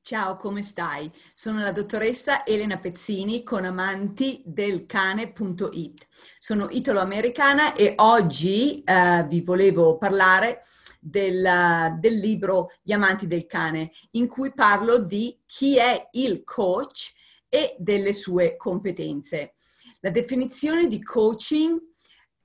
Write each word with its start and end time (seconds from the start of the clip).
Ciao, 0.00 0.36
come 0.36 0.62
stai? 0.62 1.10
Sono 1.34 1.60
la 1.60 1.70
dottoressa 1.70 2.46
Elena 2.46 2.78
Pezzini 2.78 3.42
con 3.42 3.66
amanti 3.66 4.42
del 4.44 4.86
cane.it. 4.86 6.06
Sono 6.38 6.68
italo-americana 6.70 7.74
e 7.74 7.92
oggi 7.96 8.82
eh, 8.84 9.26
vi 9.28 9.42
volevo 9.42 9.98
parlare 9.98 10.62
del, 10.98 11.96
del 11.98 12.18
libro 12.18 12.70
Gli 12.82 12.92
amanti 12.92 13.26
del 13.26 13.46
cane, 13.46 13.90
in 14.12 14.28
cui 14.28 14.54
parlo 14.54 14.98
di 14.98 15.38
chi 15.44 15.76
è 15.76 16.08
il 16.12 16.42
coach 16.42 17.12
e 17.50 17.76
delle 17.78 18.14
sue 18.14 18.56
competenze. 18.56 19.54
La 20.00 20.10
definizione 20.10 20.86
di 20.86 21.02
coaching 21.02 21.78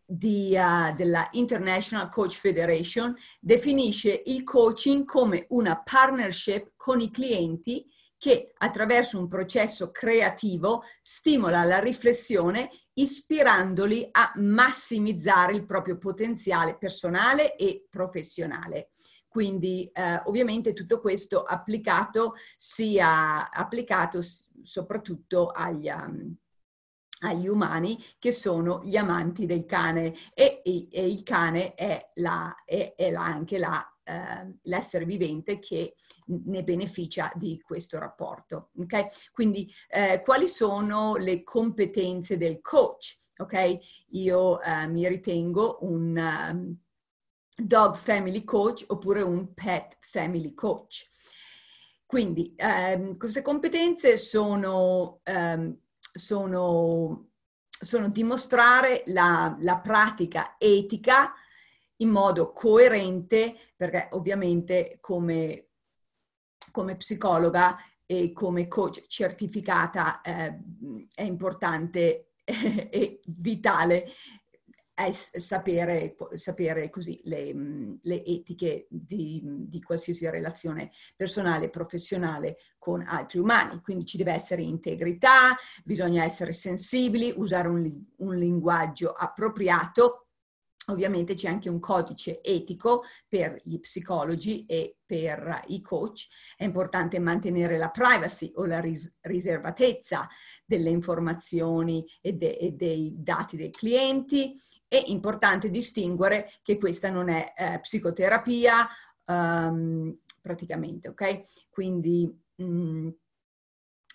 di, 0.05 0.55
uh, 0.57 0.93
della 0.95 1.27
International 1.31 2.09
Coach 2.09 2.35
Federation 2.37 3.15
definisce 3.39 4.21
il 4.25 4.43
coaching 4.43 5.05
come 5.05 5.45
una 5.49 5.81
partnership 5.81 6.73
con 6.75 6.99
i 6.99 7.11
clienti 7.11 7.85
che 8.17 8.53
attraverso 8.57 9.19
un 9.19 9.27
processo 9.27 9.91
creativo 9.91 10.83
stimola 11.01 11.65
la 11.65 11.79
riflessione 11.79 12.69
ispirandoli 12.93 14.07
a 14.11 14.31
massimizzare 14.35 15.53
il 15.53 15.65
proprio 15.65 15.97
potenziale 15.97 16.77
personale 16.77 17.57
e 17.57 17.85
professionale. 17.89 18.91
Quindi 19.27 19.89
eh, 19.91 20.21
ovviamente 20.25 20.71
tutto 20.71 21.01
questo 21.01 21.43
applicato 21.43 22.35
sia 22.55 23.49
applicato 23.49 24.19
soprattutto 24.61 25.47
agli, 25.47 25.89
um, 25.89 26.33
agli 27.23 27.47
umani 27.47 27.97
che 28.19 28.31
sono 28.31 28.81
gli 28.83 28.95
amanti 28.95 29.45
del 29.45 29.65
cane 29.65 30.13
e, 30.33 30.61
e, 30.63 30.87
e 30.91 31.07
il 31.07 31.23
cane 31.23 31.73
è, 31.73 32.11
la, 32.15 32.53
è, 32.65 32.93
è 32.95 33.11
la, 33.11 33.23
anche 33.25 33.57
la, 33.57 33.85
eh, 34.03 34.57
l'essere 34.63 35.05
vivente 35.05 35.59
che 35.59 35.95
ne 36.25 36.63
beneficia 36.63 37.31
di 37.35 37.59
questo 37.61 37.97
rapporto. 37.99 38.69
Okay? 38.77 39.07
Quindi 39.31 39.71
eh, 39.89 40.21
quali 40.23 40.47
sono 40.47 41.15
le 41.15 41.43
competenze 41.43 42.37
del 42.37 42.61
coach? 42.61 43.17
Okay? 43.37 43.79
Io 44.09 44.61
eh, 44.61 44.87
mi 44.87 45.07
ritengo 45.07 45.79
un 45.81 46.17
um, 46.17 46.77
dog 47.55 47.95
family 47.95 48.43
coach 48.43 48.83
oppure 48.87 49.21
un 49.21 49.53
pet 49.53 49.97
family 50.01 50.53
coach. 50.53 51.07
Quindi 52.05 52.53
ehm, 52.55 53.17
queste 53.17 53.41
competenze 53.41 54.17
sono 54.17 55.21
ehm, 55.23 55.75
sono, 56.13 57.31
sono 57.67 58.09
dimostrare 58.09 59.03
la, 59.07 59.57
la 59.59 59.79
pratica 59.79 60.55
etica 60.59 61.33
in 61.97 62.09
modo 62.09 62.51
coerente, 62.51 63.55
perché 63.75 64.09
ovviamente 64.11 64.97
come, 65.01 65.69
come 66.71 66.95
psicologa 66.95 67.77
e 68.05 68.31
come 68.31 68.67
coach 68.67 69.03
certificata 69.07 70.21
eh, 70.21 70.59
è 71.13 71.23
importante 71.23 72.33
e 72.43 73.19
vitale 73.25 74.11
è 75.05 75.11
sapere, 75.11 76.15
sapere 76.33 76.89
così 76.89 77.19
le, 77.25 77.97
le 78.01 78.25
etiche 78.25 78.87
di, 78.89 79.41
di, 79.43 79.81
qualsiasi 79.81 80.29
relazione 80.29 80.91
personale 81.15 81.65
e 81.65 81.69
professionale 81.69 82.57
con 82.77 83.03
altri 83.07 83.39
umani. 83.39 83.81
Quindi 83.81 84.05
ci 84.05 84.17
deve 84.17 84.33
essere 84.33 84.61
integrità, 84.61 85.55
bisogna 85.83 86.23
essere 86.23 86.51
sensibili, 86.51 87.33
usare 87.35 87.67
un, 87.67 87.91
un 88.17 88.37
linguaggio 88.37 89.11
appropriato 89.11 90.22
Ovviamente 90.87 91.33
c'è 91.33 91.47
anche 91.47 91.69
un 91.69 91.79
codice 91.79 92.41
etico 92.41 93.03
per 93.27 93.57
gli 93.63 93.79
psicologi 93.79 94.65
e 94.65 94.97
per 95.05 95.63
i 95.67 95.81
coach. 95.81 96.27
È 96.57 96.65
importante 96.65 97.19
mantenere 97.19 97.77
la 97.77 97.89
privacy 97.89 98.51
o 98.55 98.65
la 98.65 98.81
ris- 98.81 99.15
riservatezza 99.21 100.27
delle 100.65 100.89
informazioni 100.89 102.05
e, 102.19 102.33
de- 102.33 102.57
e, 102.57 102.71
dei 102.71 103.13
dati 103.15 103.55
dei 103.55 103.69
clienti. 103.69 104.53
È 104.87 105.01
importante 105.07 105.69
distinguere 105.69 106.51
che 106.61 106.77
questa 106.77 107.09
non 107.09 107.29
è 107.29 107.53
eh, 107.55 107.79
psicoterapia 107.79 108.87
um, 109.25 110.17
praticamente, 110.41 111.07
ok? 111.07 111.39
Quindi 111.69 112.29
mh, 112.55 112.65
mm, 112.65 113.09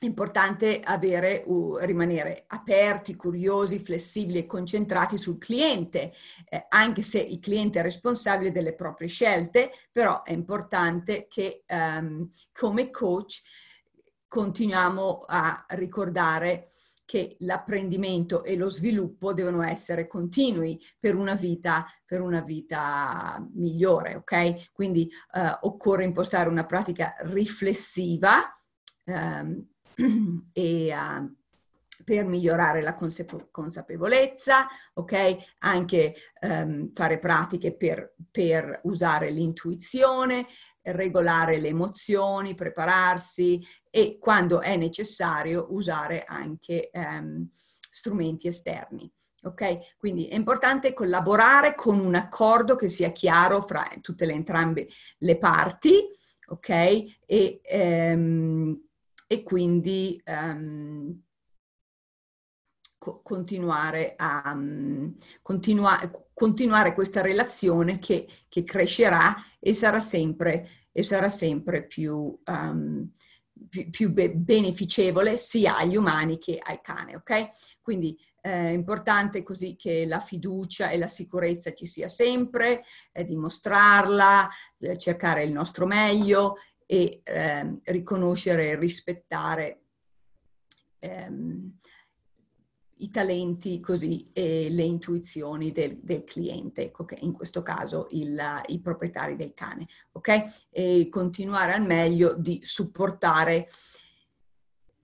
è 0.01 0.05
importante 0.05 0.81
avere, 0.81 1.43
uh, 1.47 1.79
rimanere 1.79 2.45
aperti, 2.47 3.17
curiosi, 3.17 3.81
flessibili 3.81 4.39
e 4.39 4.47
concentrati 4.47 5.19
sul 5.19 5.39
cliente, 5.39 6.13
eh, 6.49 6.67
anche 6.69 7.03
se 7.03 7.19
il 7.19 7.41
cliente 7.41 7.81
è 7.81 7.83
responsabile 7.83 8.53
delle 8.53 8.75
proprie 8.75 9.09
scelte, 9.09 9.73
però 9.91 10.23
è 10.23 10.33
importante 10.33 11.27
che 11.29 11.65
um, 11.69 12.29
come 12.53 12.91
coach 12.91 13.41
continuiamo 14.29 15.23
a 15.27 15.65
ricordare 15.71 16.69
che 17.05 17.37
l'apprendimento 17.41 18.45
e 18.45 18.55
lo 18.55 18.69
sviluppo 18.69 19.33
devono 19.33 19.63
essere 19.63 20.07
continui 20.07 20.79
per 21.01 21.17
una 21.17 21.35
vita, 21.35 21.87
per 22.05 22.21
una 22.21 22.43
vita 22.43 23.43
migliore, 23.55 24.15
ok? 24.17 24.71
Quindi 24.73 25.11
uh, 25.33 25.67
occorre 25.67 26.05
impostare 26.05 26.51
una 26.51 26.67
pratica 26.67 27.17
riflessiva. 27.21 28.53
Um, 29.07 29.67
e 30.53 30.95
uh, 30.95 31.37
per 32.05 32.25
migliorare 32.25 32.81
la 32.81 32.95
consapevolezza, 33.51 34.67
ok? 34.95 35.37
Anche 35.59 36.15
um, 36.41 36.91
fare 36.95 37.19
pratiche 37.19 37.75
per, 37.75 38.15
per 38.31 38.81
usare 38.85 39.31
l'intuizione, 39.31 40.47
regolare 40.83 41.59
le 41.59 41.69
emozioni, 41.69 42.55
prepararsi 42.55 43.63
e 43.91 44.17
quando 44.19 44.61
è 44.61 44.77
necessario 44.77 45.67
usare 45.71 46.25
anche 46.25 46.91
um, 46.95 47.47
strumenti 47.51 48.47
esterni. 48.47 49.11
Ok? 49.43 49.97
Quindi 49.99 50.29
è 50.29 50.35
importante 50.35 50.95
collaborare 50.95 51.75
con 51.75 52.01
un 52.01 52.15
accordo 52.15 52.75
che 52.75 52.89
sia 52.89 53.13
chiaro 53.13 53.61
fra 53.61 53.89
tutte 54.01 54.25
le 54.25 54.33
entrambe 54.33 54.87
le 55.19 55.39
parti, 55.39 56.05
ok? 56.47 56.69
E, 57.27 57.61
um, 57.71 58.88
e 59.31 59.43
quindi 59.43 60.21
um, 60.27 61.23
co- 62.97 63.21
continuare, 63.23 64.15
a, 64.17 64.53
um, 64.55 65.15
continua- 65.43 66.01
continuare 66.33 66.95
questa 66.95 67.21
relazione 67.21 67.99
che, 67.99 68.27
che, 68.49 68.65
crescerà 68.65 69.37
e 69.61 69.75
sarà 69.75 69.99
sempre, 69.99 70.87
e 70.91 71.03
sarà 71.03 71.29
sempre 71.29 71.87
più, 71.87 72.37
um, 72.47 73.11
più, 73.69 73.91
più 73.91 74.11
be- 74.11 74.35
beneficevole 74.35 75.37
sia 75.37 75.77
agli 75.77 75.97
umani 75.97 76.39
che 76.39 76.59
al 76.61 76.81
cane, 76.81 77.15
ok? 77.17 77.49
Quindi 77.83 78.19
è 78.41 78.49
eh, 78.49 78.73
importante 78.73 79.43
così 79.43 79.77
che 79.77 80.07
la 80.07 80.21
fiducia 80.21 80.89
e 80.91 80.97
la 80.97 81.07
sicurezza 81.07 81.73
ci 81.75 81.87
sia 81.87 82.09
sempre, 82.09 82.85
eh, 83.13 83.25
dimostrarla, 83.25 84.49
eh, 84.79 84.97
cercare 84.97 85.45
il 85.45 85.53
nostro 85.53 85.87
meglio 85.87 86.57
e 86.91 87.21
eh, 87.23 87.81
riconoscere 87.85 88.71
e 88.71 88.79
rispettare 88.79 89.83
ehm, 91.01 91.77
i 93.01 93.11
talenti 93.11 93.79
così 93.79 94.31
e 94.33 94.69
le 94.71 94.83
intuizioni 94.85 95.71
del, 95.71 95.99
del 95.99 96.25
cliente, 96.25 96.85
ecco 96.85 97.05
che 97.05 97.19
in 97.21 97.33
questo 97.33 97.63
caso 97.63 98.07
il, 98.13 98.41
i 98.69 98.81
proprietari 98.81 99.37
del 99.37 99.53
cane, 99.53 99.87
ok? 100.13 100.69
E 100.71 101.09
continuare 101.11 101.73
al 101.75 101.85
meglio 101.85 102.35
di 102.35 102.61
supportare 102.63 103.69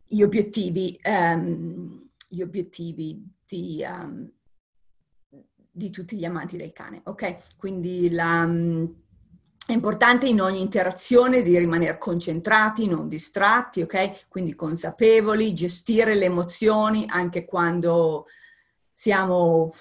gli 0.06 0.22
obiettivi, 0.22 0.98
um, 1.04 2.10
gli 2.28 2.40
obiettivi 2.40 3.22
di, 3.46 3.84
um, 3.86 4.30
di, 5.70 5.90
tutti 5.90 6.16
gli 6.16 6.24
amanti 6.24 6.56
del 6.56 6.72
cane, 6.72 7.02
ok? 7.04 7.56
Quindi 7.58 8.10
la, 8.10 8.42
um, 8.42 9.03
è 9.66 9.72
importante 9.72 10.26
in 10.26 10.42
ogni 10.42 10.60
interazione 10.60 11.42
di 11.42 11.56
rimanere 11.56 11.96
concentrati, 11.96 12.86
non 12.86 13.08
distratti, 13.08 13.80
ok? 13.80 14.28
Quindi 14.28 14.54
consapevoli, 14.54 15.54
gestire 15.54 16.14
le 16.14 16.26
emozioni 16.26 17.06
anche 17.08 17.46
quando 17.46 18.26
siamo 18.92 19.72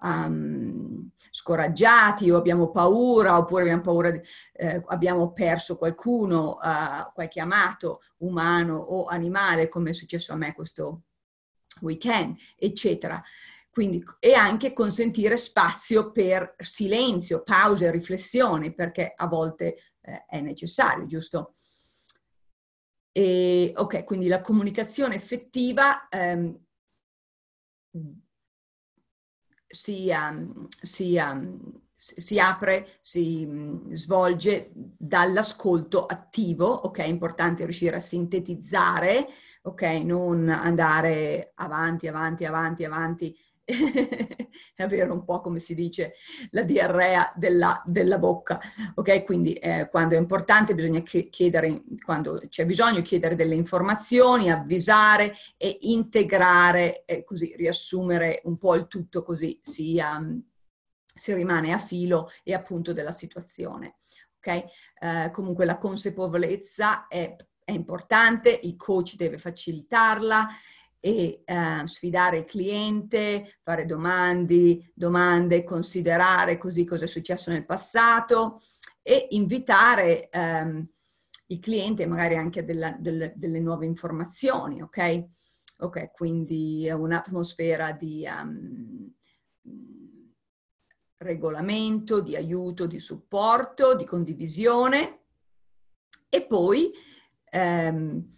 um, 0.00 1.10
scoraggiati 1.30 2.30
o 2.30 2.38
abbiamo 2.38 2.70
paura 2.70 3.36
oppure 3.36 3.62
abbiamo 3.62 3.82
paura, 3.82 4.10
di, 4.10 4.20
eh, 4.54 4.82
abbiamo 4.86 5.32
perso 5.32 5.76
qualcuno, 5.76 6.58
uh, 6.62 7.12
qualche 7.12 7.40
amato 7.40 8.00
umano 8.18 8.76
o 8.76 9.04
animale, 9.04 9.68
come 9.68 9.90
è 9.90 9.92
successo 9.92 10.32
a 10.32 10.36
me 10.36 10.54
questo 10.54 11.02
weekend, 11.82 12.36
eccetera. 12.56 13.22
Quindi, 13.80 14.04
e 14.18 14.34
anche 14.34 14.74
consentire 14.74 15.38
spazio 15.38 16.12
per 16.12 16.54
silenzio, 16.58 17.42
pause, 17.42 17.90
riflessione, 17.90 18.74
perché 18.74 19.14
a 19.16 19.26
volte 19.26 19.76
eh, 20.02 20.26
è 20.26 20.42
necessario, 20.42 21.06
giusto? 21.06 21.50
E, 23.10 23.72
ok, 23.74 24.04
quindi 24.04 24.28
la 24.28 24.42
comunicazione 24.42 25.14
effettiva 25.14 26.08
ehm, 26.10 26.60
si, 29.66 30.10
um, 30.10 30.66
si, 30.68 31.16
um, 31.16 31.80
si, 31.94 32.38
apre, 32.38 32.98
si 33.00 33.46
um, 33.48 33.90
svolge 33.92 34.72
dall'ascolto 34.74 36.04
attivo, 36.04 36.66
ok? 36.66 36.98
È 36.98 37.04
importante 37.06 37.64
riuscire 37.64 37.96
a 37.96 38.00
sintetizzare, 38.00 39.26
ok? 39.62 39.82
Non 40.04 40.50
andare 40.50 41.52
avanti, 41.54 42.08
avanti, 42.08 42.44
avanti, 42.44 42.84
avanti 42.84 43.48
è 44.74 44.82
avere 44.82 45.10
un 45.10 45.24
po' 45.24 45.40
come 45.40 45.58
si 45.58 45.74
dice 45.74 46.14
la 46.50 46.62
diarrea 46.62 47.32
della, 47.36 47.82
della 47.84 48.18
bocca, 48.18 48.58
ok? 48.94 49.24
Quindi 49.24 49.52
eh, 49.54 49.88
quando 49.90 50.14
è 50.14 50.18
importante 50.18 50.74
bisogna 50.74 51.00
chiedere, 51.00 51.82
quando 52.04 52.42
c'è 52.48 52.66
bisogno, 52.66 53.02
chiedere 53.02 53.34
delle 53.34 53.54
informazioni, 53.54 54.50
avvisare 54.50 55.34
e 55.56 55.78
integrare, 55.82 57.04
eh, 57.04 57.24
così 57.24 57.54
riassumere 57.56 58.40
un 58.44 58.58
po' 58.58 58.74
il 58.74 58.86
tutto 58.86 59.22
così 59.22 59.60
si, 59.62 60.00
um, 60.02 60.42
si 61.14 61.34
rimane 61.34 61.72
a 61.72 61.78
filo 61.78 62.30
e 62.42 62.54
appunto 62.54 62.92
della 62.92 63.12
situazione. 63.12 63.94
Ok? 64.38 64.64
Eh, 65.00 65.30
comunque 65.32 65.64
la 65.64 65.76
consapevolezza 65.78 67.06
è, 67.08 67.36
è 67.62 67.72
importante, 67.72 68.58
il 68.62 68.76
coach 68.76 69.16
deve 69.16 69.38
facilitarla 69.38 70.48
e 71.00 71.42
eh, 71.44 71.82
sfidare 71.86 72.38
il 72.38 72.44
cliente, 72.44 73.58
fare 73.62 73.86
domande, 73.86 74.92
domande, 74.94 75.64
considerare 75.64 76.58
così 76.58 76.84
cosa 76.84 77.04
è 77.04 77.08
successo 77.08 77.50
nel 77.50 77.64
passato 77.64 78.56
e 79.02 79.28
invitare 79.30 80.28
ehm, 80.28 80.86
il 81.46 81.58
cliente 81.58 82.06
magari 82.06 82.36
anche 82.36 82.64
della, 82.64 82.94
delle, 82.98 83.32
delle, 83.34 83.60
nuove 83.60 83.86
informazioni, 83.86 84.82
ok? 84.82 85.24
Ok, 85.78 86.10
quindi 86.12 86.88
un'atmosfera 86.90 87.92
di 87.92 88.28
um, 88.28 89.10
regolamento, 91.16 92.20
di 92.20 92.36
aiuto, 92.36 92.86
di 92.86 92.98
supporto, 92.98 93.96
di 93.96 94.04
condivisione 94.04 95.20
e 96.28 96.46
poi 96.46 96.90
ehm, 97.50 98.28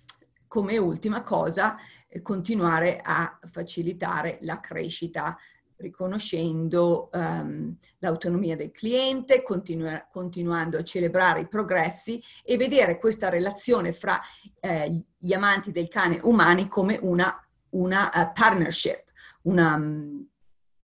come 0.46 0.78
ultima 0.78 1.22
cosa 1.22 1.76
continuare 2.20 3.00
a 3.02 3.38
facilitare 3.50 4.38
la 4.42 4.60
crescita 4.60 5.36
riconoscendo 5.82 7.10
um, 7.12 7.76
l'autonomia 7.98 8.56
del 8.56 8.70
cliente, 8.70 9.42
continu- 9.42 10.06
continuando 10.08 10.78
a 10.78 10.84
celebrare 10.84 11.40
i 11.40 11.48
progressi 11.48 12.22
e 12.44 12.56
vedere 12.56 12.98
questa 12.98 13.28
relazione 13.28 13.92
fra 13.92 14.20
eh, 14.60 15.04
gli 15.18 15.32
amanti 15.32 15.72
del 15.72 15.88
cane 15.88 16.20
umani 16.22 16.68
come 16.68 16.98
una, 17.02 17.36
una 17.70 18.10
uh, 18.14 18.32
partnership, 18.32 19.02
una 19.42 19.74
um, 19.74 20.26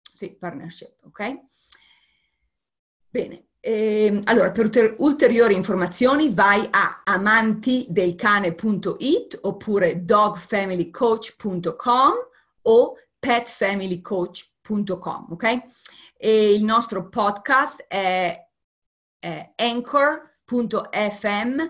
sì, 0.02 0.36
partnership, 0.36 1.04
ok? 1.04 1.40
Bene, 3.10 3.48
eh, 3.68 4.22
allora, 4.26 4.52
per 4.52 4.94
ulteriori 5.00 5.56
informazioni 5.56 6.32
vai 6.32 6.68
a 6.70 7.02
amantidelcane.it 7.04 9.40
oppure 9.42 10.06
dogfamilycoach.com 10.06 12.14
o 12.62 12.96
petfamilycoach.com, 13.18 15.28
ok? 15.32 15.64
E 16.16 16.54
il 16.54 16.64
nostro 16.64 17.10
podcast 17.10 17.88
è, 17.88 18.40
è 19.18 19.54
anchor.fm 19.56 21.62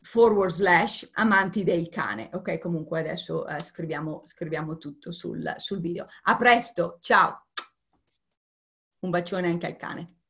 forward 0.00 0.50
slash 0.50 1.10
amanti 1.12 1.62
del 1.62 1.88
cane. 1.90 2.28
Ok, 2.32 2.58
comunque 2.58 2.98
adesso 2.98 3.46
eh, 3.46 3.60
scriviamo, 3.60 4.22
scriviamo, 4.24 4.78
tutto 4.78 5.12
sul, 5.12 5.54
sul 5.58 5.78
video. 5.78 6.08
A 6.24 6.36
presto, 6.36 6.98
ciao! 7.00 7.46
Un 8.98 9.10
bacione 9.10 9.46
anche 9.46 9.66
al 9.66 9.76
cane. 9.76 10.21